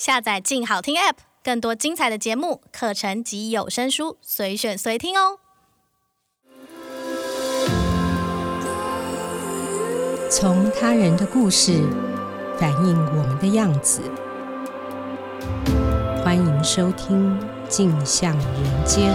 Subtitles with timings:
[0.00, 5.40] 下载“静好听 ”App，更多精彩的节目、课程及有声书，随选随听哦。
[10.30, 11.82] 从他人的故事
[12.58, 14.00] 反映我们的样子，
[16.24, 17.38] 欢迎收听
[17.68, 19.12] 《镜像人间》。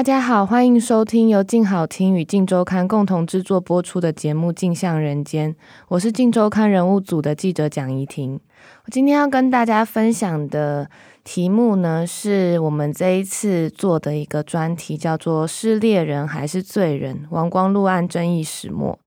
[0.00, 5.52] 大家好，欢迎收听由静好听与静周刊共同制作播出的节目《镜像人间》，
[5.88, 8.40] 我是静周刊人物组的记者蒋怡婷。
[8.86, 10.88] 我今天要跟大家分享的
[11.22, 17.26] 题目呢，是我们这一次做的一个专题，叫做“是猎人还是罪人？
[17.28, 18.98] 王光禄案争议始末”。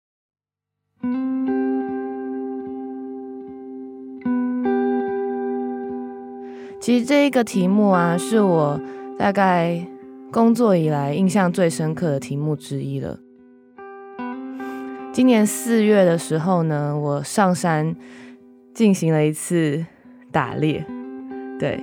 [6.80, 8.80] 其实这一个题目啊，是我
[9.18, 9.88] 大概。
[10.34, 13.20] 工作以来印象最深刻的题目之一了。
[15.14, 17.96] 今年四月的时候呢，我上山
[18.74, 19.86] 进行了一次
[20.32, 20.84] 打猎。
[21.60, 21.80] 对，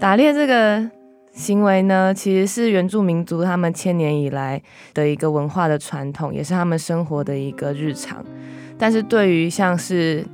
[0.00, 0.90] 打猎这个
[1.30, 4.62] 行为呢，其实是原住民族他们千年以来
[4.94, 8.24] 的一个文化的传统，也是他们生活的一个日常。
[8.78, 10.24] 但是对于像是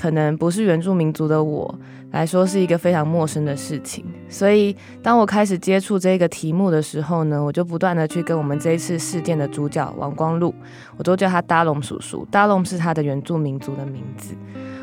[0.00, 1.78] 可能不是原住民族的我
[2.12, 4.02] 来说，是一个非常陌生的事情。
[4.30, 10.54] 所以，当我开始接触这个题目的时候呢，我就不断的去跟我们这一次事件的主角王光禄，
[10.96, 12.26] 我都叫他达龙叔叔。
[12.30, 14.34] 达龙是他的原住民族的名字。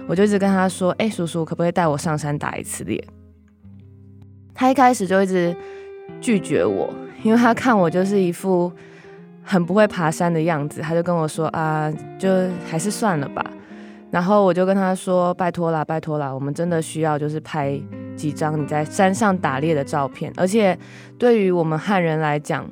[0.07, 3.03] 我就一直跟他说：“哎、叔叔，可不可以带我上山打一次猎？”
[4.53, 5.55] 他一开始就一直
[6.21, 6.93] 拒绝我，
[7.23, 8.71] 因为他看我就是一副
[9.41, 12.29] 很不会爬山的样子，他就跟我说：“啊，就
[12.69, 13.43] 还是算了吧。”
[14.17, 17.79] 然后我就跟他说：“拜托啦，拜托啦，我们真的需要就是拍
[18.15, 20.33] 几张你在山上打猎的照片。
[20.35, 20.75] 而且
[21.19, 22.67] 对于我们汉人来讲，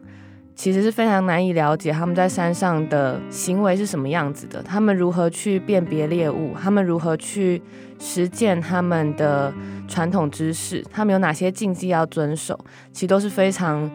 [0.55, 7.61] 其实是非常难以了解他们在山上的行为是什么样子的，他们如何去辨别猎物，他们如何去
[7.99, 9.53] 实践他们的
[9.87, 12.59] 传统知识，他们有哪些禁忌要遵守，
[12.91, 13.87] 其实都是非常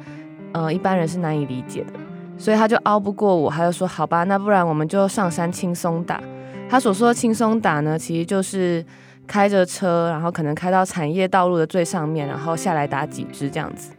[0.53, 1.95] 呃一般人是难以理解的。
[2.39, 6.23] 所以他就拗不过我，他就说：好吧，那不然我们就上山轻松打。”
[6.71, 8.85] 他所说的轻松打呢，其实就是
[9.27, 13.91] 开着车，然后可能开到产业道路的最上面，然后下来打几只这样子。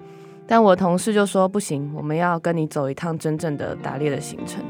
[0.48, 4.64] 但我同事就说不行，我们要跟你走一趟真正的打猎的行程，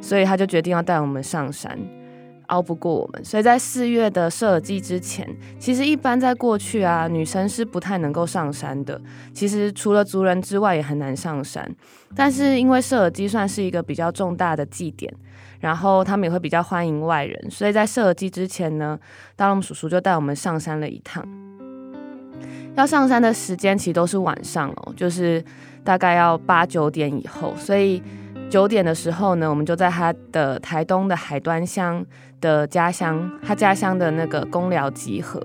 [0.00, 1.78] 所以他就决定要带我们上山。
[2.48, 9.00] 熬不过我们，所以在四月的射耳祭之前，其实一般在过去啊，女生是不太能够上山的。
[9.32, 11.68] 其实除了族人之外，也很难上山。
[12.14, 15.12] 但是因为射耳祭算是一个比较重大的祭典，
[15.66, 18.96] 然后他们也会比较欢迎外人，所以在射击之前呢，
[19.34, 21.26] 大龙叔叔就带我们上山了一趟。
[22.76, 25.44] 要上山的时间其实都是晚上哦，就是
[25.82, 28.00] 大概要八九点以后，所以。
[28.48, 32.06] 九点的时候呢，我们就在他的台东的海端乡
[32.40, 35.42] 的家乡，他家乡的那个公寮集合。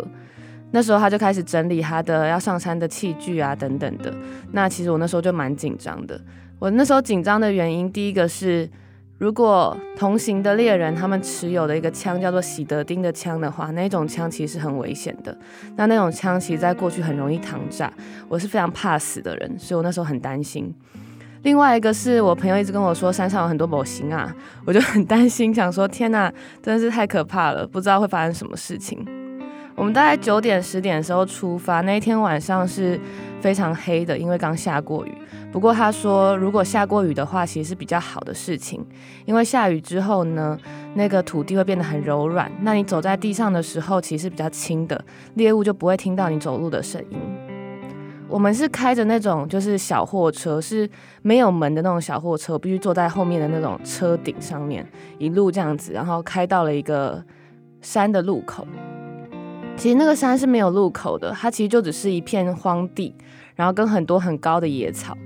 [0.70, 4.14] 那时候他就开始整理他的要上山的器具啊等等的。
[4.52, 6.22] 那其实我那时候就蛮紧张的。
[6.60, 8.70] 我那时候紧张的原因，第一个是
[9.22, 15.38] 如果同行的猎人他们持有的一个枪叫做喜德丁的枪的话，那种枪其实是很危险的。
[15.76, 17.94] 那那种枪其实在过去很容易膛炸。
[18.28, 20.74] 我是非常怕死的人，所以我那时候很担心。
[21.44, 26.34] 另外一个是我朋友一直跟我说山上有很多模型啊，我就很担心，想说天哪，
[26.64, 29.06] 真的是太可怕了，不知道会发生什么事情。
[29.76, 33.00] 我们大概九点十点的时候出发，那一天晚上是
[33.42, 35.12] 非常黑的，因为刚下过雨。
[35.52, 38.86] 不过他说，如果下过雨的话，其实是比较好的事情，
[39.26, 40.58] 因为下雨之后呢，
[40.94, 45.04] 那个土地会变得很柔软，那你走在地上的时候，其实是比较轻的，
[45.34, 47.18] 猎物就不会听到你走路的声音。
[48.30, 50.90] 我们是开着那种就是小货车，是
[51.22, 54.88] 没有门的那种小货车，必须坐在后面的那种车顶上面，
[55.18, 57.22] 一路这样子，然后开到了一个
[57.82, 58.66] 山的路口。
[59.78, 63.16] 其实那个山是没有路口的，它其实就只是一片荒地，
[63.56, 65.18] 然后跟很多很高的野草。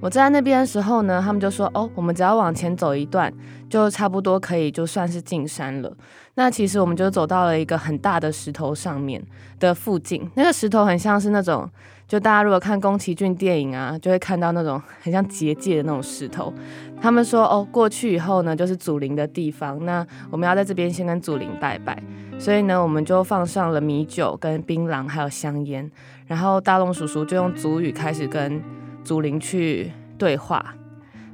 [0.00, 3.32] 我在那边的时候呢，他们就说：“哦，我们只要往前走一段，
[3.68, 5.92] 就差不多可以就算是进山了。”
[6.36, 9.22] 那其实我们就走到了一个很大的石头上面
[9.58, 11.68] 的附近，那个石头很像是那种，
[12.08, 16.52] 就大家如果看宫崎骏电影啊，就会看到那种很像结界的那种石头。
[17.00, 19.84] 他们说：“哦，过去以后呢，就是祖灵的地方。
[19.84, 22.02] 那我们要在这边先跟祖灵拜拜。”
[22.40, 25.88] 所以呢，我们就放上了米酒、跟槟榔还有香烟，
[26.26, 28.60] 然后大龙叔叔就用祖语开始跟。
[29.04, 30.74] 祖灵去对话，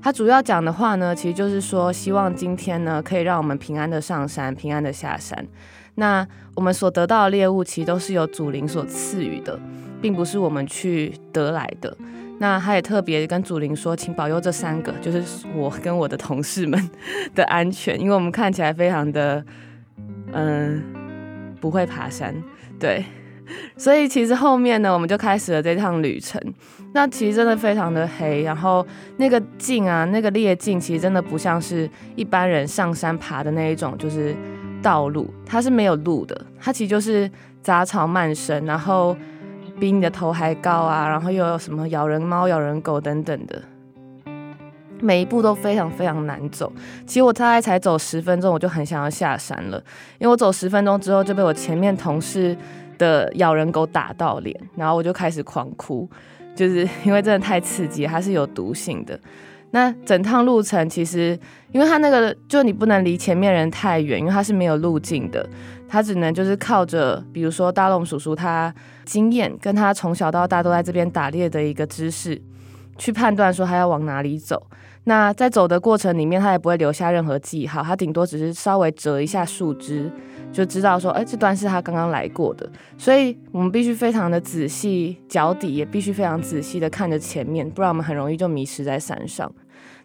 [0.01, 5.45] 他主要讲的话呢，其实就是说，希望今天呢，可以让我们平安的上山，平安的下山。
[5.97, 6.25] 那
[6.55, 9.59] 我们所得到的猎物，其实都是由祖灵所赐予的，
[10.05, 11.97] 并不是我们去得来的。
[12.39, 15.23] 那他也特别跟祖灵说，请保佑这三个，就是
[15.55, 16.91] 我跟我的同事们
[17.35, 19.43] 的安全，因为我们看起来非常的，
[20.33, 20.83] 嗯，
[21.59, 22.35] 不会爬山，
[22.79, 23.03] 对。
[23.79, 26.39] 所以其实后面呢，我们就开始了这趟旅程。
[26.93, 28.87] 那其实真的非常的黑，然后
[29.17, 34.37] 那个径啊，那个裂径，其实真的不像是一般人上山爬的那一种，就是
[34.83, 37.31] 道路，它是没有路的，它其实就是
[37.63, 39.17] 杂草漫生，然后
[39.79, 43.63] 比你的头还高啊，然后又有什么咬人猫、咬人狗等等的，
[45.01, 46.73] 每一步都非常非常难走。
[47.07, 49.77] 其实我大概才走十分钟，我就很想要下山了，
[50.19, 52.57] 因为我走十分钟之后就被我前面同事
[52.97, 56.09] 的咬人狗打到脸，然后我就开始狂哭，
[56.55, 59.19] 就是因为真的太刺激，它是有毒性的。
[59.73, 61.37] 那整趟路程其实，
[61.73, 65.45] 因为它那个就你不能离前面人太远，因为它是没有路径的，
[65.89, 72.41] 他只能就是靠着，比如说大龙叔叔他经验，跟他从小到大都在这边打猎的一个知识，
[72.99, 74.67] 去判断说他要往哪里走。
[75.05, 80.11] 那在走的过程里面，他也不会留下任何记号，他顶多只是稍微折一下树枝。
[80.51, 89.53] 就知道说，哎，这段是他刚刚来过的，所以我们必须非常的仔细，脚底也必须非常仔细的看着前面，不然我们很容易就迷失在山上。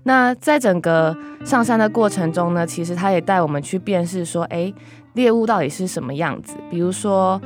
[0.04, 1.16] 那在整个
[1.46, 4.74] 上山的过程中呢，其实他也带我们去辨识说，哎，
[5.20, 7.42] 猎物到底是什么样子，比如说，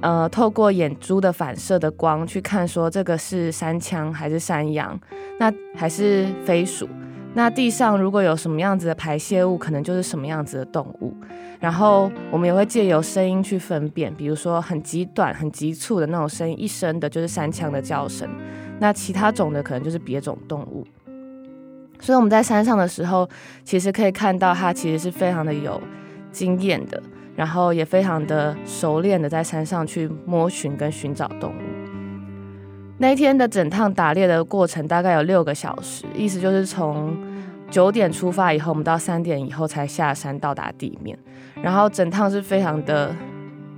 [0.00, 4.98] 呃，透过眼珠的反射的光去看，说这个是山羌还是山羊，
[5.38, 6.88] 那还是飞鼠。
[7.36, 11.14] 那地上如果有什么样子的排泄物，可能就是什么样子的动物。
[11.60, 18.28] 然后我们也会借由声音去分辨，比如说很极短、很急促的那种声音，一声的就是山羌的叫声。
[18.80, 20.84] 那其他种的可能就是别种动物。
[22.00, 23.28] 所以我们在山上的时候，
[23.64, 25.80] 其实可以看到它其实是非常的有
[26.34, 27.00] 经验的，
[27.36, 31.62] 然后也非常的熟练的在山上去摸寻跟寻找动物。
[32.98, 37.16] 那一天的整趟打猎的过程大概有六个小时，意思就是从
[37.70, 41.18] 九点出发以后，我们到三点以后才下山到达地面，
[41.62, 43.14] 然后整趟是非常的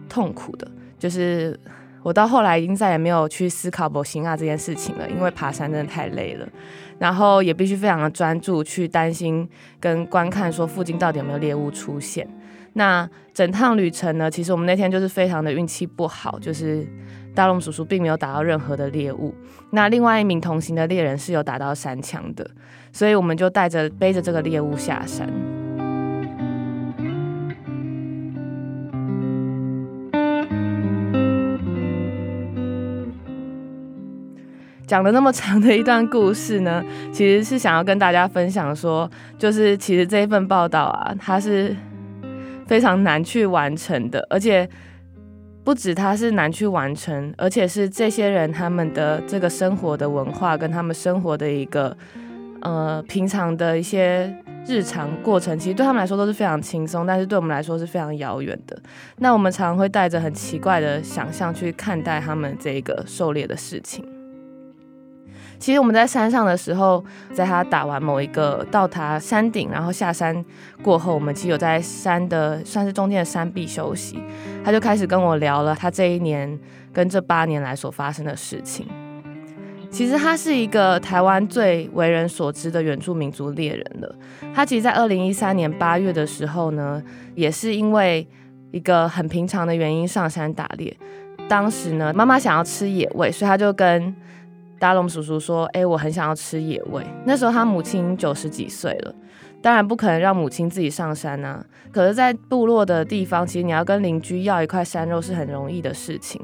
[0.08, 0.66] 痛苦的，
[0.98, 1.58] 就是
[2.06, 6.46] 我到后来已经再也没有去思考博行啊这件事情了，因为爬山真的太累了，
[7.00, 9.48] 然后也必须非常的专注去担心
[9.80, 12.24] 跟观看说附近到底有没有猎物出现。
[12.74, 16.86] 那整趟旅程呢，其实我们那天就是非常的运气不好，就是。
[17.34, 19.34] 大龙叔叔并没有打到任何的猎物，
[19.70, 22.50] 那另外一名同行的猎人是有打到山枪的，
[22.94, 25.30] 所以我们就带着背着这个猎物下山。
[34.86, 41.74] 讲了那么长的一段故事呢，其实是想要跟大家分享说，就是其实这一份报道啊，它是
[42.66, 44.68] 非常难去完成的，而且。
[45.66, 51.96] 不止它是难去完成，而且是这些人他们的这个生活的文化跟他们生活的一个
[52.60, 54.32] 呃平常的一些
[54.64, 58.78] 日常过程，其实对他们来说都是非常轻松，但是对我们来说是非常遥远的。
[59.16, 64.15] 那我们常常会带着很奇怪的想象去看待他们这个狩猎的事情。
[65.58, 70.44] 其实我们在山上的时候，在他打完某一个到达山顶，然后下山
[70.82, 74.22] 过后，我们其实有在山的算是中间的山壁休息。
[74.64, 76.58] 他就开始跟我聊了他这一年
[76.92, 78.86] 跟这八年来所发生的事情。
[79.90, 84.14] 其实他是一个台湾最为人所知的原住民族猎人了。
[84.54, 87.02] 他其实，在二零一三年八月的时候呢，
[87.34, 88.26] 也是因为
[88.72, 90.94] 一个很平常的原因上山打猎。
[91.48, 94.14] 当时呢，妈妈想要吃野味，所以他就跟
[94.78, 99.14] 达龙叔叔说：“哎、我很想要吃野味。”那时候他母亲九十几岁了，
[99.62, 101.64] 当然不可能让母亲自己上山啊。
[101.90, 106.40] 可是，在部落的地方，其实你要跟邻居要一块山肉是很容易的事情。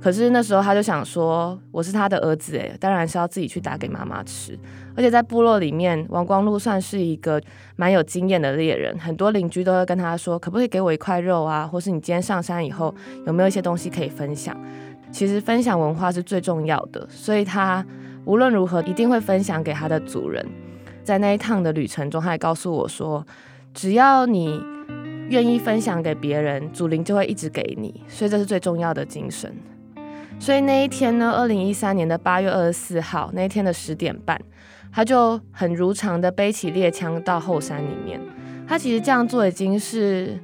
[0.00, 4.56] 可是那时候他就想说：“我是他的儿子，哎，当然是要自己去打给妈妈吃。”
[4.96, 7.40] 而且在部落里面，王光禄算是一个
[7.74, 11.66] 蛮有经验的猎人，很多邻居都会跟他说：“可不可以给我一块肉啊？
[11.66, 12.94] 或是你今天上山以后
[13.26, 14.56] 有没有一些东西可以分享？”
[15.10, 17.84] 其实分享文化是最重要的，所以他
[18.24, 20.46] 无论如何一定会分享给他的族人。
[21.02, 23.26] 在那一趟的旅程中，他还告诉我说，
[23.72, 24.62] 只要你
[25.30, 29.52] 愿意分享给别人，祖灵就会一直给你，所以这是最重要的精神。
[30.38, 34.38] 所以那一天呢，二零一三年的八月二十四号，那一天的十点半，
[34.92, 38.20] 他就很如常的背起猎枪到后山里面。
[38.66, 40.38] 他其实这样做已经是。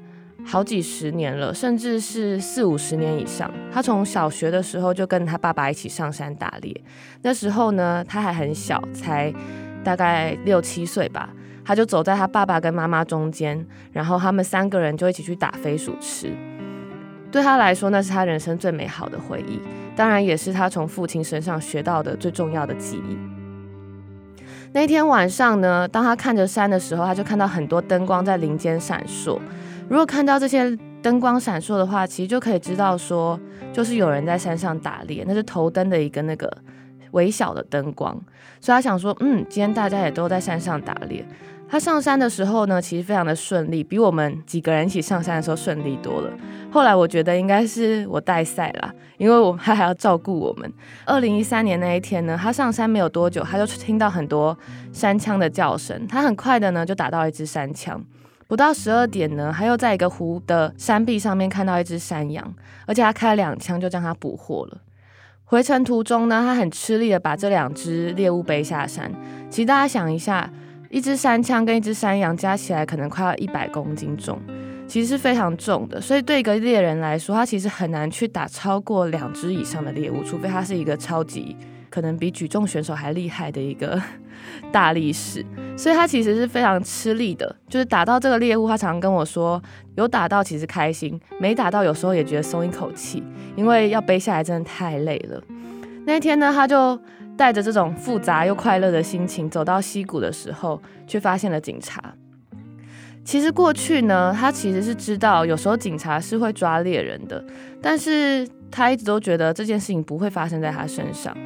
[0.46, 3.50] 好几十年了，甚至是四五十年以上。
[3.72, 6.80] 他从小学的时候就跟他爸爸一起上山打猎。
[7.22, 9.32] 那时候呢，他还很小，才
[9.82, 11.30] 大概六七岁吧。
[11.64, 16.30] 他就走在他爸爸跟妈妈中间，然后他们三个人就一起去打飞鼠吃。
[17.32, 19.58] 对他来说，那是他人生最美好的回忆，
[19.96, 23.16] 当然也是他从父亲身上学到的最重要的记忆。
[24.72, 29.40] 那天晚上呢，当他看着山的时候，他就看到很多灯光在林间闪烁。
[29.88, 33.38] 如果看到这些灯光闪烁的话，其实就可以知道说，
[33.72, 36.50] 就是有人在山上打猎，那是头灯的一个那个
[37.10, 38.14] 微小的灯光。
[38.60, 41.24] 所以他想说，嗯，今天大家也都在山上打猎。
[41.68, 46.30] 他上山的时候呢，其实非常的顺利，比我们几个人一起上山的时候顺利多了。
[46.70, 50.72] 后来我觉得应该是我带赛啦，因为我他 还要照顾我们。
[51.04, 54.56] 二零一三年那一天呢，他上山没有多久，他就听到很多
[54.92, 56.06] 山枪的叫声。
[56.06, 58.02] 他很快的呢就打到一只山枪，
[58.46, 62.54] 不到十二点呢，他又在一个湖的山壁上面看到一只山羊，
[62.86, 64.78] 而且他开了两枪就将它捕获了。
[65.44, 69.12] 回程途中呢，他很吃力的把这两只猎物背下山。
[69.50, 70.50] 其实大家想一下。
[70.90, 74.40] 一只山羌跟一只山羊加起来可能快要一百公斤重，
[74.86, 76.00] 其实是非常重的。
[76.00, 81.56] 所以对一个猎人来说，他其实很难去打超过两只以上的猎物，除非他是一个超级
[81.94, 84.00] 可能比举重选手还厉害的一个
[84.72, 85.44] 大力士。
[85.76, 87.54] 所以他其实是非常吃力的。
[87.68, 89.62] 就是打到这个猎物，他常常跟我说，
[89.94, 93.22] 有打到其实开心，没打到有时候也觉得松一口气，
[93.54, 95.40] 因为要背下来真的太累了。
[96.04, 97.00] 那天呢，他就。
[97.36, 102.14] 带着这种复杂又快乐的心情走到溪谷的时候，却发现了警察。
[103.24, 107.44] 其实过去呢，他其实是知道有时候警察是会抓猎人的，
[107.82, 111.36] 但是他一直都觉得这件事情不会发生在他身上。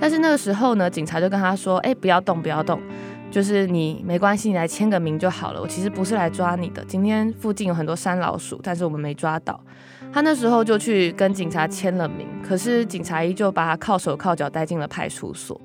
[0.00, 2.80] 但是那个时候呢，警察就跟他说：“哎，不要动，不要动，
[3.30, 5.60] 就是你没关系，你来签个名就好了。
[5.60, 6.84] 我其实不是来抓你的。
[6.84, 9.60] 今天附近有很多山老鼠，但是我们没抓到。”
[10.10, 15.60] 他那时候就去跟警察签了名，可是警察依旧把他铐手铐脚带进了派出所。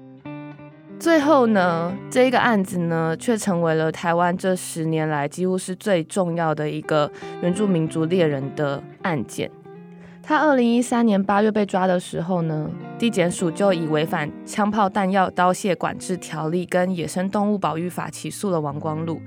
[1.00, 7.10] 最后呢，这一个案子呢，却成为了台湾这十年来几乎是最重要的一个
[7.42, 9.50] 原住民族猎人的案件。
[10.26, 19.22] 他二零一三年八月被抓的时候呢，地检署就以违反枪炮弹药刀械管制条例跟野生动物保育法起诉了王光禄。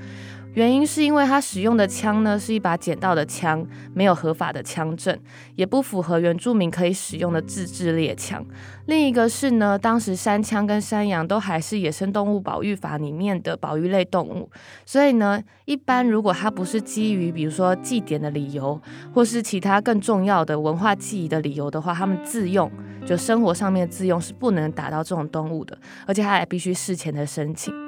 [0.57, 5.15] 原因是因为他使用的枪呢，是一把捡到的枪，没有合法的枪证，
[5.55, 8.43] 也不符合原住民可以使用的自制猎枪。
[8.87, 14.49] 另一个是呢，当时山羌跟山羊都还是野生动物保育法里面的保育类动物，
[14.87, 18.81] 所以呢，一般如果它不是基于比如说祭典的理由，
[19.13, 22.73] 或是其他更重要的文化记忆的理由的话，他们自用
[23.05, 27.86] 就生活上面自用是不能打到这种动物的，而且他还必须事前的申请。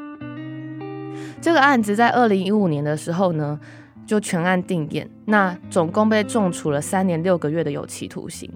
[1.41, 3.59] 这个案子在二零一五年的时候呢，
[4.07, 8.51] 就全案定验，那总共被重处了三年六个月的有期徒刑。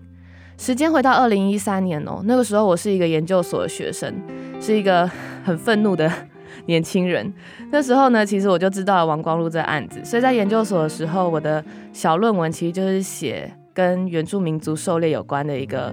[0.58, 4.14] 时间回到二零一三年哦，那个时候我是一个研究所的学生，
[4.60, 5.10] 是一个
[5.44, 6.10] 很愤怒的
[6.66, 7.32] 年轻人。
[7.70, 15.92] 那时候呢，其实我就知道了王光禄这案子，所以在研究所的时候，我的小论文其实就是写跟原住民族狩猎有关的一个。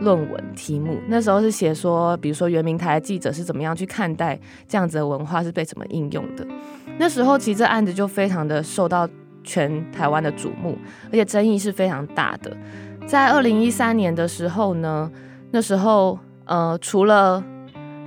[0.00, 6.46] 论文题目那时候是写说，比如说原民台的记者是怎么样去看待这样子的文化是被怎么应用的。
[6.98, 9.08] 那时候其实这案子就非常的受到
[9.42, 12.56] 全台湾的瞩目，而且争议是非常大的。
[13.06, 15.10] 在二零一三年的时候呢，
[15.50, 17.42] 那时候呃除了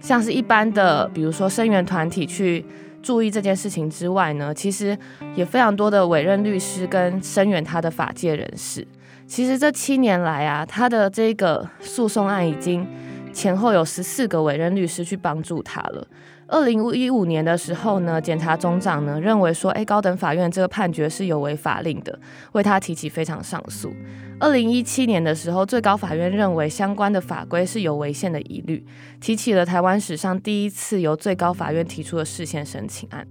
[0.01, 2.65] 像是一般的比如说声援团体去
[3.01, 4.97] 注意这件事情之外呢，其实
[5.35, 8.85] 也非常多的委任律师跟声援他的法界人士。
[9.27, 12.87] 其实这七年来啊，他的这个诉讼案已经
[13.33, 16.07] 前后有十四个委任律师去帮助他了。
[16.47, 22.17] 二零一五年的时候呢，检察总长呢认为说，哎，高等法院这个判决是有违法令的，
[22.53, 23.91] 为他提起非常上诉。
[24.39, 28.85] 二零一七年的时候，最高法院认为相关的法规是有违宪的疑虑，
[29.19, 33.27] 提起了台湾史上第一次由最高法院提出的释宪申请案。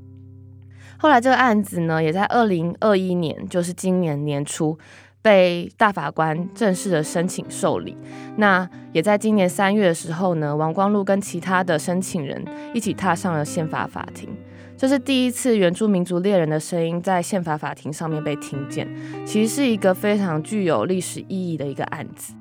[0.98, 4.78] 后来这个案子呢，也在二零二一年，就是今年年初。
[5.26, 7.97] 被大法官正式的申请受理，
[8.37, 14.28] 那也在今年三月的时候呢，王光禄跟其他的申请人一起踏上了宪法法庭，
[14.76, 18.88] 这是第一次原住民族猎人的声音在宪法法庭上面被听见，
[19.25, 22.33] 其实是一个非常具有历史意义的一个案子。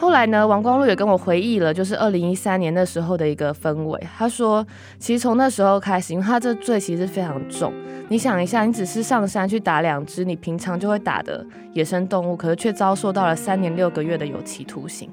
[0.00, 4.00] 后来呢，王光禄也跟我回忆了，就是二零一三年那时候的一个氛围。
[4.16, 4.64] 他说，
[5.00, 7.72] 其实从那时候开始，因为他这罪其实非常重。
[8.08, 15.10] 你想一下，你只是上山去打两只你平常就会打的野生动物，可是却遭受到了三年六个月的有期徒刑。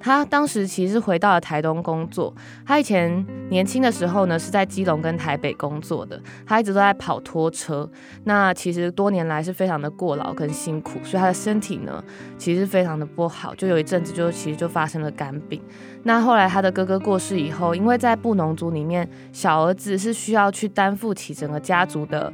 [0.00, 2.32] 他当时其实是回到了台东工作。
[2.64, 6.20] 他以前年轻的时候呢，是在基隆跟台北工作的。
[6.46, 7.88] 他一直都在跑拖车。
[8.24, 12.02] 那其实多年来是非常的过劳跟辛苦，所以他的身体呢，
[12.36, 13.54] 其实非常的不好。
[13.54, 15.60] 就有一阵子就其实就发生了肝病。
[16.04, 22.32] 那后来他的哥哥过世以后，因为在布农族里面，小儿子是需要去担负起整个家族的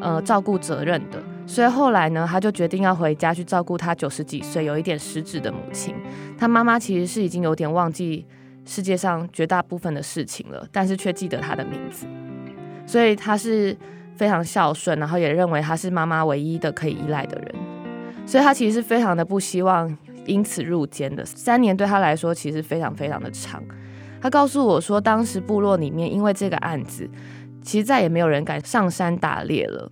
[0.00, 1.22] 呃照顾责任的。
[1.46, 5.94] 所以后来呢，他就决定要回家去照顾他九十几岁、有一点失智的母亲。
[6.38, 8.24] 他妈妈其实是已经有点忘记
[8.64, 12.06] 世界上绝大部分的事情了，但是却记得他的名字。
[12.86, 13.76] 所以他是
[14.16, 17.54] 非常孝顺，然后也认为他是妈妈唯一的可以依赖的人。
[18.24, 19.94] 所以他其实是非常的不希望
[20.26, 21.24] 因此入监的。
[21.24, 23.62] 三年对他来说其实非常非常的长。
[24.20, 27.10] 他告诉我说，当时部落里面因为这个案子，
[27.62, 29.90] 其实再也没有人敢上山打猎了。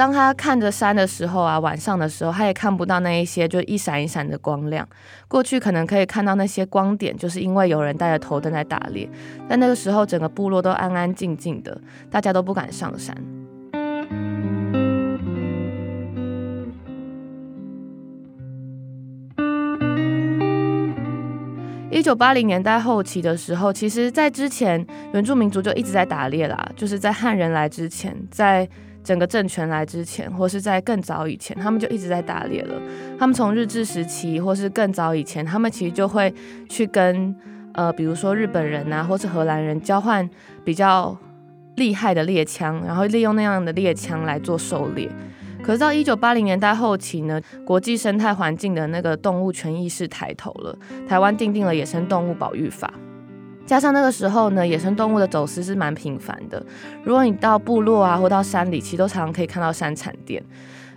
[0.00, 4.88] 当他看着山的时候啊，晚上的时候，他也看不到那一些就一闪一闪的光亮。
[5.28, 9.06] 过去可能可以看到那些光点，就是因为有人带着头灯在打猎。
[9.46, 11.78] 但那个时候，整个部落都安安静静的，
[12.10, 13.14] 大家都不敢上山。
[21.90, 28.66] 一九八零年代后期的时候，其实，在之前，原住民族就一直在打猎啦，就是在汉人来之前，在。
[29.02, 32.80] 整个政权来之前，或是在更早以前，他们就一直在打猎了。
[33.18, 36.32] 他们从日治时期，或是更早以前，他们其实就会
[36.68, 37.34] 去跟
[37.72, 40.28] 呃，比如说日本人啊，或是荷兰人交换
[40.64, 41.16] 比较
[41.76, 45.08] 厉害的猎枪，然后利用那样的猎枪来做狩猎。
[45.62, 50.76] 可是到一九八零年代后期呢，国际生态环境的那个动物权益是抬头了，
[51.08, 52.92] 台湾订定了野生动物保育法。
[53.70, 56.60] 加上那个时候呢，野生动物的走私是蛮频繁的。
[57.04, 60.42] 如果你到部落啊，或到山里，其实都常常可以看到山产店。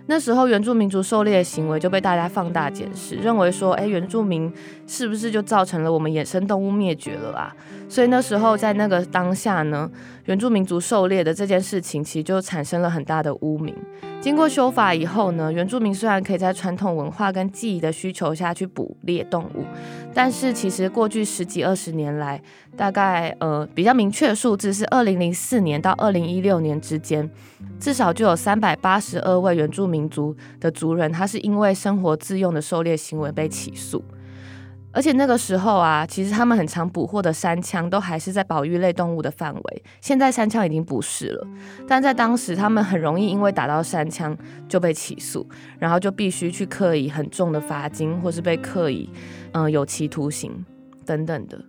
[0.06, 4.52] 那时候原住民族狩猎的行为就被大家放大检视，认为说，哎，原住民
[4.88, 7.54] 是不是就造成了我们野生动物灭绝了啊？
[7.88, 9.90] 所以那时候在那个当下呢，
[10.24, 13.74] 原住民族狩猎的这件事情，其实就产生了很大的污名。
[14.20, 19.64] 经过修法以后呢，原住民虽然可以在传统文化跟记忆的需求下去捕猎动物，
[20.14, 22.40] 但是其实过去十几二十年来，
[22.74, 27.30] 大概呃比较明确数字是二零零四年到二零一六年之间，
[27.78, 34.02] 至少就有三百八十二位原住民族的族人，他是因为生活自用的狩猎行为被起诉。
[34.94, 39.82] 而且那个时候啊，其实他们很常捕获的山羌都还是在保育类动物的范围。
[40.00, 41.46] 现在山羌已经不是了，
[41.88, 44.36] 但在当时他们很容易因为打到山羌
[44.68, 45.46] 就被起诉，
[45.78, 49.10] 然后就必须去刻以很重的罚金，或是被刻以
[49.52, 50.64] 嗯、呃、有期徒刑
[51.04, 51.60] 等等的。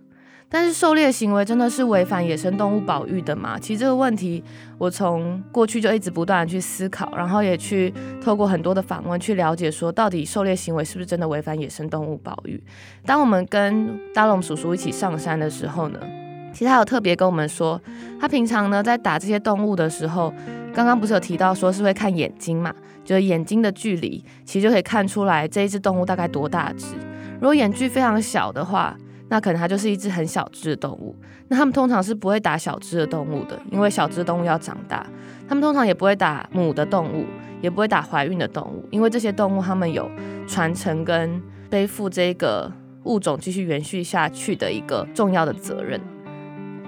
[0.48, 3.58] 但是狩猎行为真的是违反野生动物保育的吗？
[3.58, 4.42] 其实这个问题，
[4.78, 12.62] 我从过去就一直不断的去思考，然后也去透过很多的访问去了解，说到底狩猎行为是不是真的违反野生动物保育？
[13.04, 15.98] 当我们跟大龙叔叔一起上山的时候呢，
[16.52, 17.80] 其实他有特别跟我们说，
[18.20, 20.32] 他平常呢在打这些动物的时候，
[20.72, 22.72] 刚刚不是有提到说是会看眼睛嘛，
[23.04, 26.94] 就是眼睛的距离，其实就可以看出来这一只动物大概多大只。
[27.40, 28.96] 如果眼距非常小的话，
[29.28, 31.14] 那可能它就是一只很小只的动物。
[31.48, 35.06] 那他们通常是不会打小只的动物的，因为小只动物要长大。
[35.48, 37.24] 他们通常也不会打母的动物，
[37.60, 40.10] 也不会打怀孕的动物，因为这些动物他们有
[40.46, 42.72] 传承跟背负这个
[43.04, 46.00] 物种继续延续下去的一个重要的责任。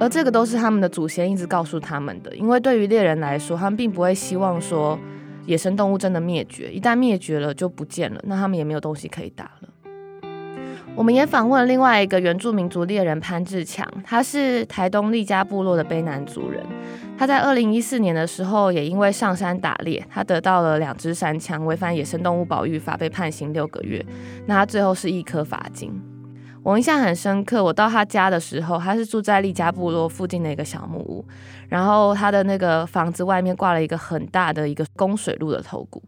[0.01, 4.96] 而这个都是他们的祖先一直告诉他们的，因为对于猎人来说，他们并不会希望说
[5.44, 9.51] 野生动物真的灭绝，一旦灭绝了就不见了，那他们也没有东西可以打。
[10.94, 16.64] 我们也访问了另外一个原住民族猎人潘志强，他是台东利嘉部落的卑南族人。
[17.16, 24.05] 他在二零一四年的时候，也因为上山打猎，他得到了两支山枪，违反野生动物保育法，被判刑六个月。
[24.46, 25.92] 那他最后是易科罚金。
[26.64, 31.24] 我印象很深刻，我到他家的时候，他是住在利嘉部落附近的一个小木屋，
[31.68, 36.03] 然后他的那个房子外面挂了一个很大的一个供水鹿的头骨。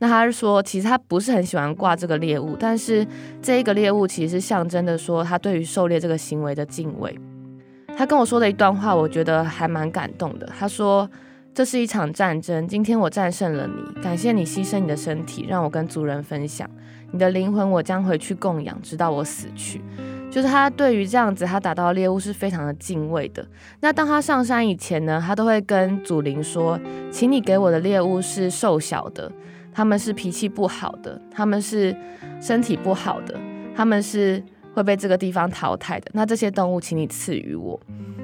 [0.00, 3.06] 那他是说，其实他不是很喜欢挂这个猎物，但是
[3.42, 7.16] 这一个猎物其实象征的说他对于狩猎这个行为的敬畏。
[7.96, 10.50] 他跟我说的一段话，我觉得还蛮感动的。
[10.58, 11.06] 他说
[11.52, 16.66] ：“这是一场战争，今天我战胜了你，感谢你牺牲你的身体，让我跟族人分享
[17.12, 19.82] 你的灵魂，我将回去供养，直到我死去。”
[20.30, 23.44] 就是他对于这样子他打到猎物是非常的敬畏的。
[23.80, 26.80] 那当他上山以前呢，他都会跟祖灵说
[27.12, 29.30] ：“请你给我的猎物是瘦小的。”
[29.72, 31.94] 他们是脾气不好的，他们是
[32.40, 33.38] 身体不好的，
[33.74, 34.42] 他们是
[34.74, 36.10] 会被这个地方淘汰的。
[36.14, 37.78] 那这些动物，请你赐予我。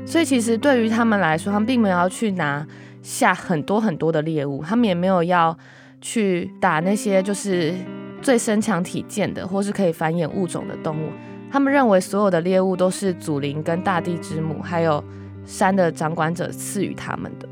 [0.04, 2.66] 所以其实对于他们来说，他们并没有要去拿
[3.02, 5.56] 下很多很多的猎物，他们也没有要
[6.00, 7.74] 去打那些就是
[8.22, 11.10] 最身强体健的，或是可以繁衍物种的动物。
[11.50, 15.02] 他们认为所有的猎物都是祖灵跟大地之母，还有
[15.44, 17.48] 山的掌管者赐予他们的。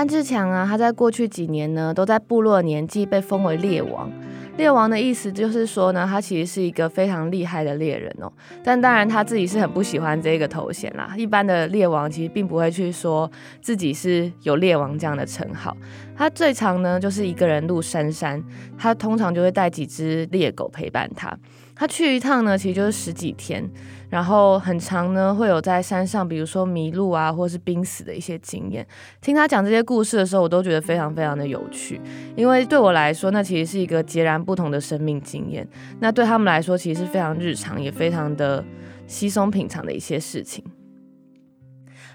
[0.00, 4.10] 潘志强啊，他在过去几年呢，都在部落年纪被封为猎王。
[4.56, 8.32] 猎王的意思就是说呢，他其实是一个非常厉害的猎人哦。
[8.64, 11.12] 但当然他自己是很不喜欢这个头衔啦。
[11.18, 15.76] 一般的猎王其实并不会去说自己是有猎王这样的称号。
[16.16, 18.42] 他最常呢就是一个人入深山，
[18.78, 21.36] 他通常就会带几只猎狗陪伴他。
[21.74, 23.62] 他去一趟呢，其实就是十几天，
[24.10, 28.86] 然后很常呢，会有在山上，比如说迷路啊，或是濒死的一些经验。
[29.20, 32.00] 听他讲这些故事的时候，我都觉得非常非常的有趣，
[32.36, 35.66] 因为对我来说，那其实是一个截然不同的生命经验。
[36.00, 38.64] 那对他们来说，其实是非常日常，也非常的
[39.06, 40.64] 稀松平常的一些事情。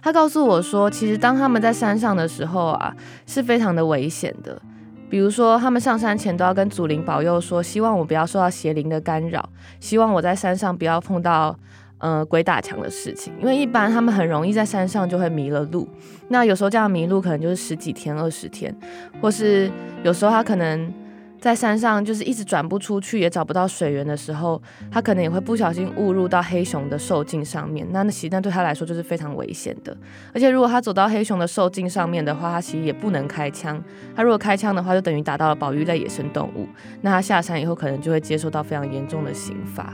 [0.02, 4.62] 他告诉我说，其实当他们在山上的时候啊，是非常的危险的。
[5.10, 9.48] 比如说，他们上山前都要跟祖灵保佑说，希望我不要受到邪灵的干扰，
[9.80, 11.58] 希望我在山上不要碰到
[12.06, 15.88] 呃鬼打墙的事情，因为一般他们很容易在山上就会迷了路。
[16.28, 18.76] 那有时候这样迷路可能就是十几天、二十天，
[19.20, 19.72] 或是
[20.04, 20.94] 有时候他可能。
[21.38, 27.86] 在山上就是一直转不出去，也找不到水源的时候，他可能也会不小心误入到黑熊的兽径上面。
[27.92, 29.96] 那那其实那对他来说就是非常危险的。
[30.34, 33.80] 而且如果他走到黑熊的兽径上面的话，他其实也不能开枪。
[34.16, 36.68] 他如果开枪的话，就等于打到了保育类野生动物。
[37.02, 39.94] 那他下山以后可能就会接受到非常严重的刑罚。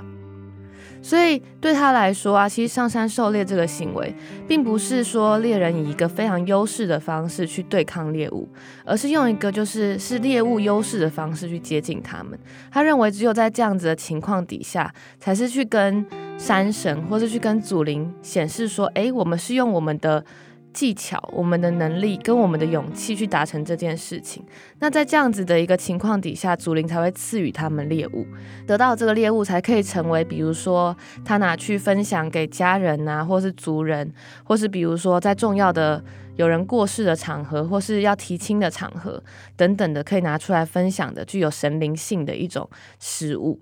[1.02, 4.14] 所以对他来说啊，其实上山狩猎这个行为，
[4.48, 8.48] 并不是说猎人以一个非常优势的方式去对抗猎物，
[8.86, 12.38] 而是用一个就是是猎物优势的方式去接近他们。
[12.72, 16.06] 他认为只有在这样子的情况底下，才是去跟
[16.38, 20.24] 山神或是去跟祖灵显示说，哎，我们是用我们的。
[20.73, 24.43] 技巧、我们的能力跟我们的勇气去达成这件事情。
[24.79, 28.25] 那在这样子的一个情况底下，祖灵才会赐予他们猎物，
[28.65, 36.03] 得到这个猎物才可以成为，比如说他拿去分享给家人啊，或是族人，或是比如说在重要的
[36.36, 39.21] 有人过世的场合，或是要提亲的场合
[39.55, 43.62] 等等的，可以拿出来分享的，具有神灵性的一种食物。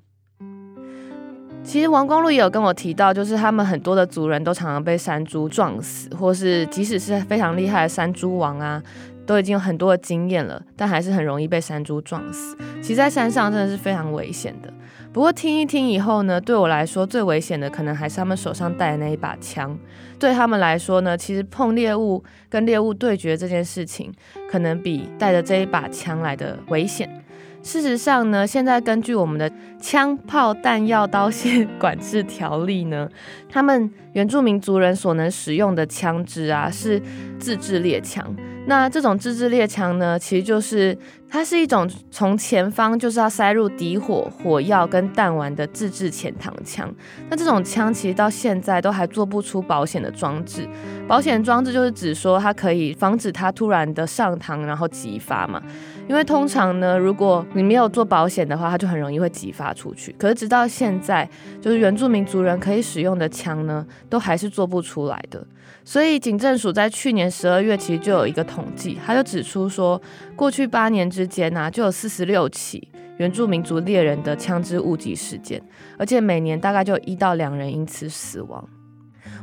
[1.63, 8.81] 其实王光禄也有跟我提到，就是他们很多的族人都常常被山猪撞死，或是即使是非常厉害的山猪王啊，
[9.25, 12.57] 都已经有很多的经验了，但还是很容易被山猪撞死。
[12.81, 14.73] 其实，在山上真的是非常危险的。
[15.13, 19.77] 不过听一听以后呢，对我来说最危险的可能还是他们手上带的那一把枪。
[20.17, 24.11] 对他们来说呢，其实碰猎物跟猎物对决这件事情，
[24.49, 27.23] 可能比带着这一把枪来的危险。
[27.69, 29.47] 事实上呢，现在根据我们的
[29.79, 33.07] 枪炮弹药刀械 管制条例呢，
[33.47, 36.99] 他们原住民族人所能使用的枪支啊，是
[37.37, 38.35] 自制猎枪。
[38.69, 40.95] 那这种自制猎枪呢，其实就是
[41.27, 46.87] 它是一种从前方就是要塞入底火、火药跟弹丸的自制潜膛枪。
[47.31, 50.69] 那这种枪其实到现在都还做不出保险的装置。
[51.07, 55.59] 保险装置就是指说它可以防止它突然的上膛，然后击发嘛。
[56.07, 60.15] 因为通常呢，如果你没有做保险的话，它就很容易会击发出去。
[60.19, 61.27] 可是直到现在，
[61.59, 65.43] 就是原住民族人可以使用的枪呢，都还是做不出来的。
[65.89, 69.99] 所以警政署在去年十二月其实就有一个统计，他就指出说，
[70.35, 75.59] 过去八年之间呢、就有四十六起原住民族猎人的枪支误击事件，
[75.97, 78.63] 而且每年大概就一到两人因此死亡。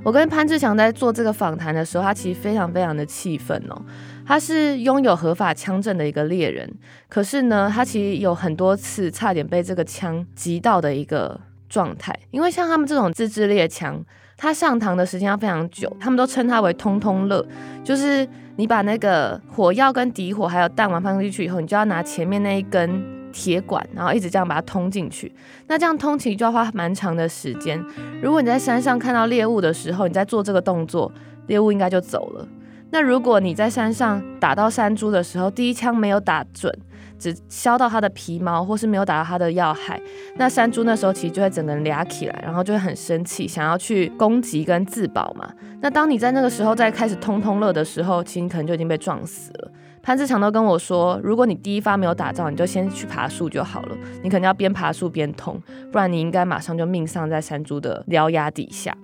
[0.05, 3.83] 我跟潘志强在做这个访谈的时候，他其实非常非常的气愤哦。
[4.25, 6.73] 他是拥有合法枪证的一个猎人，
[7.09, 14.01] 可是呢，他其实有很多次差点被这个枪击到的一个状态，因为像他们这种自制猎枪。
[14.37, 17.45] 它上膛的时间要非常久，他们都称它为通通乐，
[17.83, 25.33] 就是你把那个火药跟底火还有弹丸放进去以后，你就要拿前面那一根铁管，然后一直这样把它通进去。
[25.69, 27.83] 那这样通其实就要花蛮长的时间。
[28.23, 31.11] 如果你在山上看到猎物的时候，你在做这个动作，
[31.47, 32.47] 猎物应该就走了。
[32.91, 36.73] 那如果你在山上打到山猪的时候，第一枪没有打准。
[37.19, 40.01] 只削到它的皮毛，或是没有打到它的要害，
[40.37, 45.49] 那山猪那时候其实就会整个人俩起来，然后就会很生气，想要去攻击跟自保嘛。
[45.81, 49.71] 那当你在那个时候再开始通通乐的时候，其实你可能就已经被撞死了。
[50.03, 58.97] 潘志强都跟我说，如果你第一发没有打中，你就先去爬树就好了，你可能要边爬树边通，不然你应该马上就命丧在山猪的獠牙底下。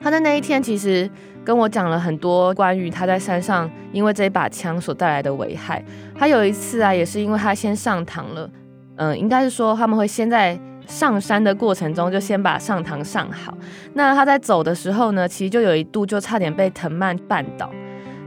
[0.00, 1.08] 他在那一天其实
[1.44, 5.84] 跟我讲了很多关于他在山上因为这一把枪所带来的危害。
[6.18, 8.50] 他有一次啊，也是因为他先上膛了，
[8.96, 13.56] 嗯，应该是说他们会先在上山的过程中就先把上膛上好。
[13.94, 17.70] 那他在走的时候呢，其实就有一度就差点被藤蔓绊倒。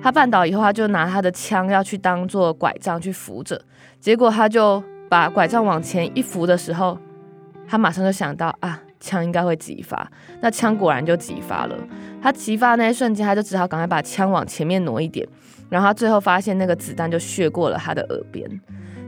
[0.01, 3.59] 他绊倒以后，他就拿他的枪要去当做拐杖去扶着，
[3.99, 6.97] 结果他就把拐杖往前一扶的时候，
[7.67, 8.79] 他马上就想到啊。
[9.03, 11.77] 枪应该会击发，那枪果然就击发了。
[12.21, 15.27] 他击发那一瞬间，他就只好赶快把枪往前面挪一点，
[15.69, 18.49] 然后他最后发现那个子弹就血过了他的耳边。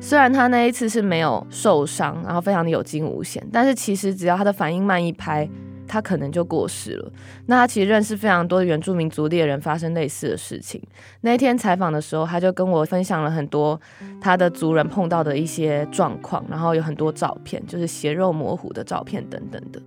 [0.02, 5.50] 虽然他那一次是没有受伤，然后非常的有惊无险，但是其实只要他的反应慢一拍，
[5.88, 7.12] 他可能就过世了。
[7.48, 10.82] 那他其实认识非常多的原住民族猎人发生类似的事情。
[11.22, 13.80] 那一天采访的时候，他就跟我分享了很多
[14.22, 19.82] 他的族人碰到的一些状况，然后有很多照片，就是血肉模糊的照片等等的。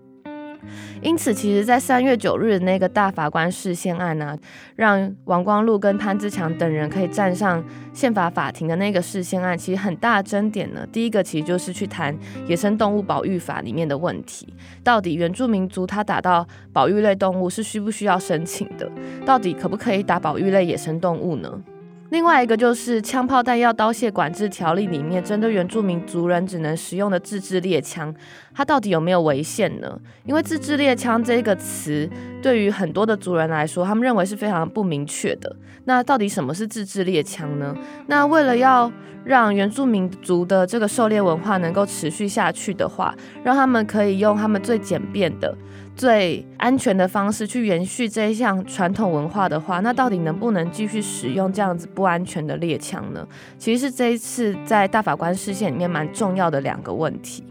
[1.01, 4.39] 因此，其实，在三月九日的那个大法官释宪案呢、啊，
[4.77, 14.53] 让王光禄跟潘志强等人可以站上宪法法庭的那个释宪案，其实很大的争点呢，第一个其实就是去谈野生动物保育法里面的问题，
[14.83, 18.91] 到底原住民族他打到保育类动物是需不需要申请的？
[19.25, 21.63] 到底可不可以打保育类野生动物呢？
[22.11, 28.15] 另外一个就是枪炮弹药刀械管制条例里面针对原住民族人只能使用的自制猎枪，
[28.55, 30.01] 它到底有没有违宪呢？
[30.25, 32.09] 因为自制猎枪这个词
[32.41, 35.55] 对于很多的族人来说，他们认为是非常不明确的。
[35.85, 37.77] 那到底什么是自制猎枪呢？
[38.07, 38.91] 那为了要
[39.25, 45.55] 让原住民族的这个狩猎文化能够持续下去的话，让他们可以用他们最简便的。
[45.99, 53.27] 最安全的方式去延续这一项传统文化的话，那到底能不能继续使用这样子不安全的猎枪呢？
[53.59, 57.43] 其实是这一次在大法官视线里面蛮重要的两个问题。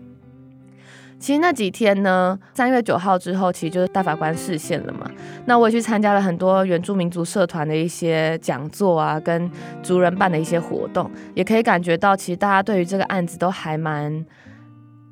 [1.20, 5.12] 其实那几天呢，三月九号之后，其实就是大法官视线了嘛。
[5.46, 9.52] 那我也去参加了很多原住民族社团的一些讲座啊，跟
[9.84, 14.26] 族人办的一些活动，也可以感觉到，其实大家对于这个案子都还蛮，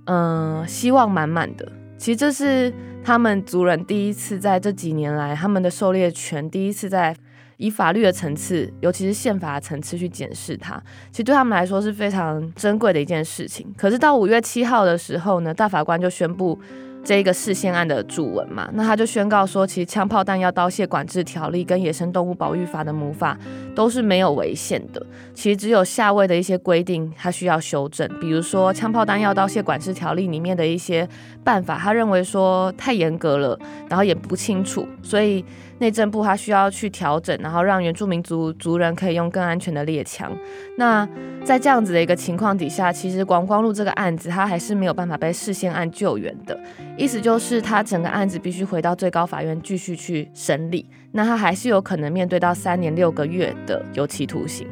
[0.05, 1.69] 嗯、希望满满的。
[1.97, 7.15] 其实这是他们族人第一次在这几年来，他们的狩猎权第一次在
[7.57, 10.81] 以法律的层次，尤其是宪法的层次去检视它。
[11.11, 13.73] 其实对他们来说是非常珍贵的一件事情。
[13.77, 16.59] 可是到五月七号的时候呢，大法官就宣布。
[17.05, 23.37] 这一个事件案的主文嘛，那他就宣告说，其实枪炮弹药刀械管制条例跟野生动物保育法的母法
[23.75, 25.05] 都是没有违宪的。
[25.35, 31.07] 其实只有下位的一些规定，他需要修正，比如说枪炮弹药刀械管制条例里面的一些
[31.43, 35.45] 办法，他认为说太严格了，然后也不清楚，所以。
[35.79, 40.31] 内政部他需要去调整，然后让原住民族族人可以用更安全的猎枪。
[40.77, 41.07] 那
[41.43, 46.57] 在这样子的一个情况底下，其实王光禄这个案子他还是没有办法被释宪案救援的，
[46.97, 50.89] 意思就是他整个案子必须回到最高法院继续去审理。
[51.11, 54.67] 那他还是有可能面对到三年六个月的有期徒刑。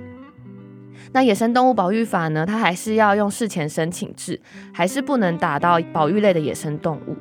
[1.11, 4.39] 那野生动物保育法呢，他还是要用事前申请制，
[4.73, 7.15] 还是不能打到保育类的野生动物。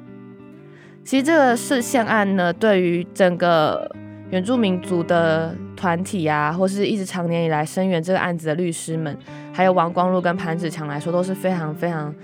[1.05, 3.91] 其实这个释宪案呢，对于整个
[4.31, 9.17] 原住民族的团体啊，或是一直长年以来声援这个案子的律师们，
[9.53, 12.15] 还有王光禄跟潘子强来说，都是非常非常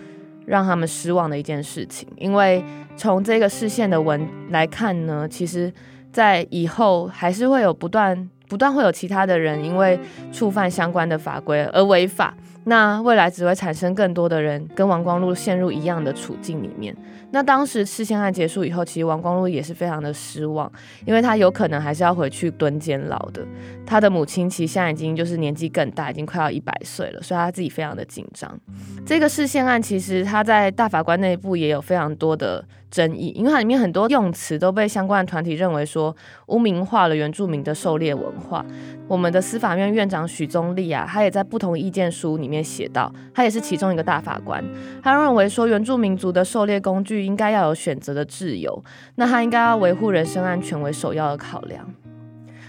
[0.46, 2.08] 让他们失望的一件事情。
[2.16, 2.64] 因为
[2.96, 5.72] 从这个释宪的文来看呢，其实
[6.12, 9.98] 在以后还是会有不断不断会有其他的人因为
[10.32, 12.32] 触犯相关的法规而违法。
[12.68, 16.94] 那未来只会产生更多的人跟王光禄陷入一样的处境里面。
[17.30, 20.70] 那当时释宪案结束以后，其实王光禄也是非常的失望，
[21.06, 23.42] 因为他有可能还是要回去蹲监牢的。
[23.86, 28.58] 他的母亲其实现在已经就是年纪更大，已经快要一百岁了，所以他自己非常的紧张。
[29.06, 36.14] 这个释宪案其实他在大法官内部也有非常多的争议，因为它里面很多用词都被相关的团体认为说
[36.46, 38.64] 污名化了原住民的狩猎文化。
[39.06, 44.64] 我们的司法院院长许宗力啊，他也在不同意见书里面写到，他也是其中一个大法官，
[45.02, 48.82] 他认为说原住民族的狩猎工具应该要有选择的自由，
[49.16, 51.92] 那他应该要维护人身安全为首要的考量。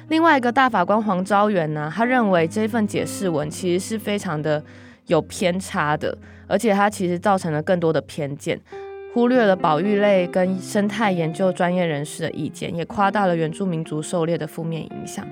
[0.10, 4.64] 另外一个大法官黄昭元呢，他认为这份解释文其实是非常的
[5.06, 8.60] 有偏差的，而且他其实造成了更多的偏见，
[9.14, 15.24] 忽略了保育类跟生态研究专业人士的意见，也夸大了原住民族狩猎的负面影响。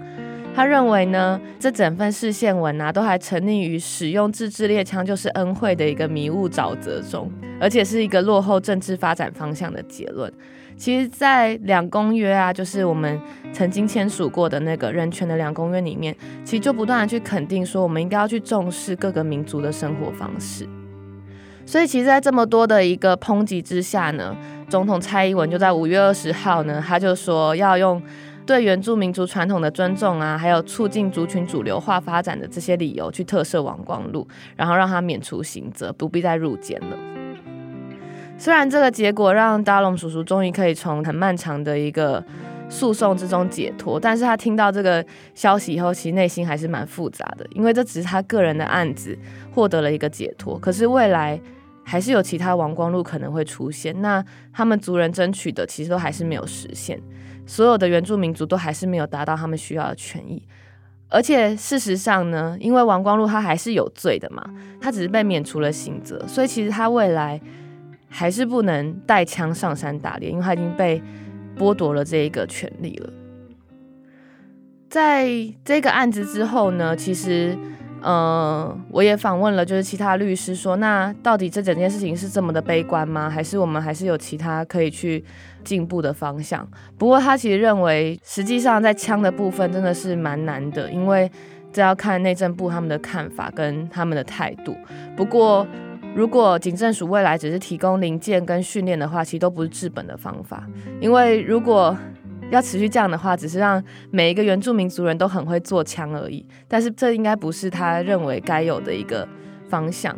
[0.58, 10.34] 他认为呢，这整份释宪文啊，都还沉溺于使用自制猎枪就是恩惠的一个迷雾沼泽中，而且是一个落后政治发展方向的结论。
[10.76, 13.22] 其实，在两公约啊，就是我们
[13.54, 20.68] 曾经签署过的那个人权的两公约里面，其实就不断的去肯定说，我们应该要去重视各个民族的生活方式。
[21.68, 24.36] 所以，其实，在这么多的一个抨击之下呢，
[24.68, 28.02] 总统蔡英文就在五月二十号呢，他就说要用
[28.48, 36.98] 对原住民族传统的尊重啊，还有促进族群主流化发展的这些理由去特赦王光禄，然后让他免除刑责，不必再入监了。
[38.38, 42.24] 虽然这个结果让达龙叔叔终于可以从很漫长的一个
[42.70, 49.18] 诉讼之中解脱，但是他听到这个消息以后，其实内心还是蛮复杂的，因为这只是他个人的案子
[49.52, 51.38] 获得了一个解脱，可是未来
[51.84, 57.02] 还是有其他王光禄可能会出现，那他们族人争取的其实都还是没有实现，
[57.48, 60.44] 所有的原住民族都还是没有达到他们需要的权益，
[61.08, 64.44] 而且事实上呢，因为王光禄他还是有罪的嘛，
[64.80, 67.42] 他只是被免除了刑责，所以其实他未来
[68.10, 71.02] 还是不能带枪上山打猎，因为他已经被
[71.58, 73.10] 剥夺了这一个权利了。
[74.90, 75.28] 在
[75.66, 77.58] 这个案子之后呢，其实。
[78.00, 83.28] 呃，我也访问了，就是其他律师说，那到底这整件事情是这么的悲观吗？
[83.28, 85.26] 还是我们还是有其他可以去
[85.68, 86.66] 进步的方向？
[86.98, 91.30] 不过他其实认为，实际上在枪的部分真的是蛮难的，因为
[91.74, 94.74] 这要看内政部他们的看法跟他们的态度。
[95.18, 95.68] 不过，
[96.16, 100.66] 如果警政署未来只是提供零件跟训练的话，其实都不是治本的方法，
[101.02, 101.96] 因为如果
[102.50, 106.48] 要持续这样的话，只是让每一个原住民族人都很会做枪而已。
[106.66, 109.28] 但是这应该不是他认为该有的一个
[109.70, 110.18] 方向。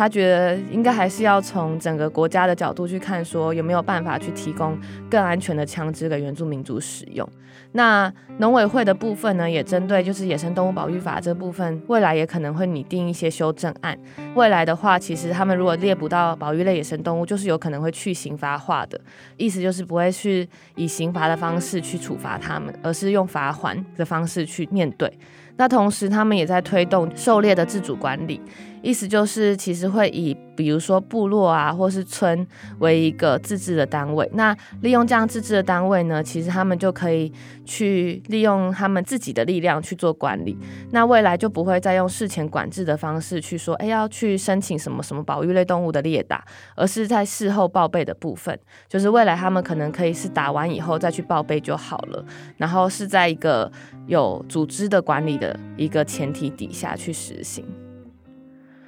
[0.00, 4.74] 他觉得应该还是要从整个国家的角度去看，说有没有办法去提供
[5.10, 7.28] 更安全的枪支给原住民族使用。
[7.72, 13.94] 那农委会的部分呢，也针对就是野生动物保育法这部分，未来也可能会拟定一些修正案。
[14.34, 18.98] 未来的话，其实他们如果猎捕到保育类野生动物，就是有可能会去刑罚化的，
[19.36, 25.12] 意思就是不会去以刑罚的方式去处罚他们，而是用罚锾的方式去面对。
[25.58, 28.40] 那同时，他们也在推动狩猎的自主管理。
[28.82, 32.46] 意思就是，其实会以比如说部落啊，或是村
[32.78, 34.28] 为一个自治的单位。
[34.34, 37.32] 那利用这样自治的单位呢，其实他们就可以
[37.64, 40.56] 去利用他们自己的力量去做管理。
[40.92, 52.24] 那未来就不会再用事前管制的方式去说，哎，要去申请什么什么保育类动物的猎打，而是在事后报备的部分，就是未来他们可能可以是打完以后再去报备就好了。
[52.56, 53.70] 然后是在一个
[54.06, 57.64] 有组织的管理的一个前提底下去实行。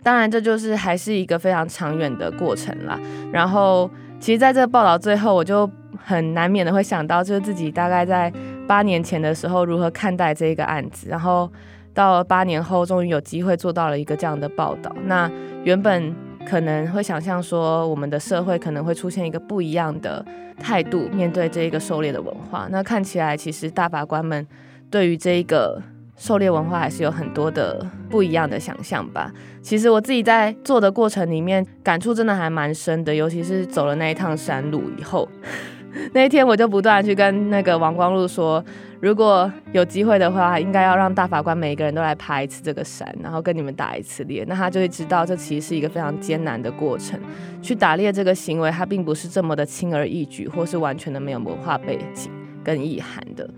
[0.02, 2.98] 当然，这就是还是一个非常长远的过程啦。
[3.32, 3.88] 然后，
[4.18, 8.32] 其实在这个报道最后，我就很难免的会想到，就是自己大概在
[8.66, 11.48] 八年前的时候如何看待这个案子，然后
[11.94, 14.92] 到了八年后，终于有机会做到了一个这样的报道。
[15.04, 15.30] 那
[15.62, 16.12] 原本
[16.44, 20.24] 可能会想象说，我们的社会可能会出现一个不一样的
[20.58, 22.66] 态度面对这一个狩猎的文化。
[22.70, 24.44] 那看起来，其实大法官们
[24.90, 25.80] 对于这一个。
[26.16, 29.33] 狩猎文化还是有很多的不一样的想象吧。
[29.61, 33.14] 其实我自己在做的过程里面，感触真的还蛮深的。
[33.14, 35.29] 尤其是走了那一趟山路以后，
[36.14, 38.64] 那一天我就不断去跟那个王光禄说，
[39.01, 47.18] 如果有机会的话，应该要让大法官每一个人都来爬一次这个山，然后跟你们打一次猎，那他就会知道这其实是一个非常艰难的过程。
[47.62, 52.31] 去打猎这个行为，它并不是这么的轻而易举，或是完全的没有文化背景
[52.62, 53.48] 跟意涵的，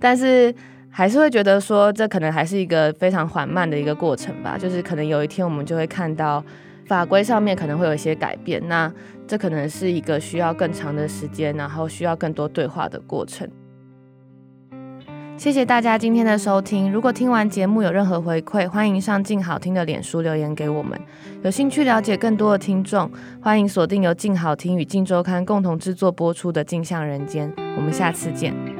[0.00, 0.54] 但是。
[0.90, 4.58] 还是会觉得说，这可能还是一个非常缓慢的一个过程吧。
[4.58, 6.44] 就是可能有一天我们就会看到
[6.86, 8.92] 法规上面可能会有一些改变，那
[9.26, 13.48] 这可能是一个需要更长的时间，然后需要更多对话的过程。
[15.36, 16.90] 谢谢大家今天的收听。
[16.90, 20.98] 如果听完节目有任何回馈，欢迎上静好听的脸书留言给我们。
[21.42, 23.08] 有兴趣了解更多的听众，
[23.40, 27.48] 欢迎锁定由静好听与静周刊共同制作播出的《镜像人间》。
[27.76, 28.77] 我们下次见。